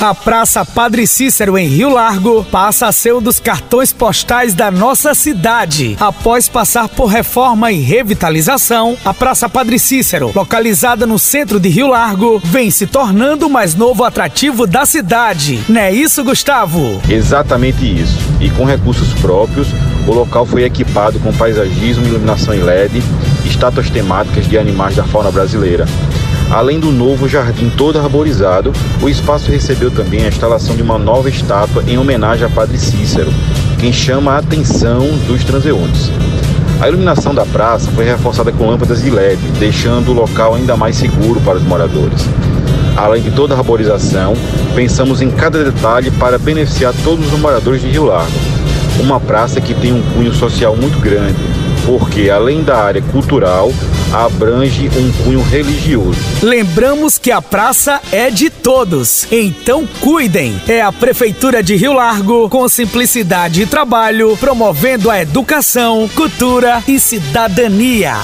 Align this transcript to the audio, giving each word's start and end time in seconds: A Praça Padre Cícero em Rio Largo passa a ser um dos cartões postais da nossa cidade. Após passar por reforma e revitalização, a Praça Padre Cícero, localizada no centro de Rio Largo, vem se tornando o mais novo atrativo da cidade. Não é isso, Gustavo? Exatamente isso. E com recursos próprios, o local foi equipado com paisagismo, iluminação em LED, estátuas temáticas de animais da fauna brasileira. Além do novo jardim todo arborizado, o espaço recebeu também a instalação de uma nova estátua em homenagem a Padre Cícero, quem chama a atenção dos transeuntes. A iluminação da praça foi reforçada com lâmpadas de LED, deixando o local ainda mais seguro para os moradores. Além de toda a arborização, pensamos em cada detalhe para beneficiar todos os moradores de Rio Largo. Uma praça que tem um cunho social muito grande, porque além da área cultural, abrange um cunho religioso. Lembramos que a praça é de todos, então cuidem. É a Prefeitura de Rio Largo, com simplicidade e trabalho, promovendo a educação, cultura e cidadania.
A 0.00 0.14
Praça 0.14 0.64
Padre 0.64 1.08
Cícero 1.08 1.58
em 1.58 1.66
Rio 1.66 1.88
Largo 1.88 2.44
passa 2.44 2.86
a 2.86 2.92
ser 2.92 3.14
um 3.14 3.20
dos 3.20 3.40
cartões 3.40 3.92
postais 3.92 4.54
da 4.54 4.70
nossa 4.70 5.12
cidade. 5.12 5.96
Após 5.98 6.48
passar 6.48 6.88
por 6.88 7.06
reforma 7.06 7.72
e 7.72 7.80
revitalização, 7.80 8.96
a 9.04 9.12
Praça 9.12 9.48
Padre 9.48 9.76
Cícero, 9.76 10.30
localizada 10.32 11.04
no 11.04 11.18
centro 11.18 11.58
de 11.58 11.68
Rio 11.68 11.88
Largo, 11.88 12.40
vem 12.44 12.70
se 12.70 12.86
tornando 12.86 13.48
o 13.48 13.50
mais 13.50 13.74
novo 13.74 14.04
atrativo 14.04 14.68
da 14.68 14.86
cidade. 14.86 15.64
Não 15.68 15.80
é 15.80 15.92
isso, 15.92 16.22
Gustavo? 16.22 17.02
Exatamente 17.08 17.84
isso. 17.84 18.18
E 18.40 18.50
com 18.50 18.64
recursos 18.64 19.12
próprios, 19.14 19.66
o 20.06 20.12
local 20.12 20.46
foi 20.46 20.62
equipado 20.62 21.18
com 21.18 21.32
paisagismo, 21.32 22.06
iluminação 22.06 22.54
em 22.54 22.62
LED, 22.62 23.02
estátuas 23.44 23.90
temáticas 23.90 24.46
de 24.46 24.56
animais 24.56 24.94
da 24.94 25.02
fauna 25.02 25.32
brasileira. 25.32 25.86
Além 26.50 26.80
do 26.80 26.90
novo 26.90 27.28
jardim 27.28 27.68
todo 27.68 27.98
arborizado, 27.98 28.72
o 29.02 29.08
espaço 29.08 29.50
recebeu 29.50 29.90
também 29.90 30.24
a 30.24 30.28
instalação 30.28 30.74
de 30.74 30.82
uma 30.82 30.98
nova 30.98 31.28
estátua 31.28 31.84
em 31.86 31.98
homenagem 31.98 32.46
a 32.46 32.48
Padre 32.48 32.78
Cícero, 32.78 33.30
quem 33.78 33.92
chama 33.92 34.32
a 34.32 34.38
atenção 34.38 35.06
dos 35.26 35.44
transeuntes. 35.44 36.10
A 36.80 36.88
iluminação 36.88 37.34
da 37.34 37.44
praça 37.44 37.90
foi 37.90 38.04
reforçada 38.04 38.50
com 38.50 38.66
lâmpadas 38.66 39.02
de 39.02 39.10
LED, 39.10 39.38
deixando 39.58 40.10
o 40.10 40.14
local 40.14 40.54
ainda 40.54 40.74
mais 40.74 40.96
seguro 40.96 41.38
para 41.40 41.58
os 41.58 41.62
moradores. 41.62 42.26
Além 42.96 43.22
de 43.22 43.30
toda 43.30 43.54
a 43.54 43.58
arborização, 43.58 44.32
pensamos 44.74 45.20
em 45.20 45.30
cada 45.30 45.62
detalhe 45.62 46.10
para 46.12 46.38
beneficiar 46.38 46.94
todos 47.04 47.30
os 47.30 47.38
moradores 47.38 47.82
de 47.82 47.88
Rio 47.88 48.06
Largo. 48.06 48.32
Uma 49.00 49.20
praça 49.20 49.60
que 49.60 49.74
tem 49.74 49.92
um 49.92 50.02
cunho 50.14 50.32
social 50.32 50.74
muito 50.74 50.98
grande, 50.98 51.38
porque 51.84 52.30
além 52.30 52.62
da 52.62 52.78
área 52.78 53.02
cultural, 53.02 53.70
abrange 54.12 54.88
um 54.88 55.12
cunho 55.24 55.42
religioso. 55.42 56.18
Lembramos 56.42 57.18
que 57.18 57.30
a 57.30 57.42
praça 57.42 58.00
é 58.10 58.30
de 58.30 58.50
todos, 58.50 59.26
então 59.30 59.86
cuidem. 60.00 60.60
É 60.66 60.80
a 60.80 60.92
Prefeitura 60.92 61.62
de 61.62 61.76
Rio 61.76 61.92
Largo, 61.92 62.48
com 62.48 62.68
simplicidade 62.68 63.62
e 63.62 63.66
trabalho, 63.66 64.36
promovendo 64.38 65.10
a 65.10 65.20
educação, 65.20 66.08
cultura 66.14 66.82
e 66.86 66.98
cidadania. 66.98 68.16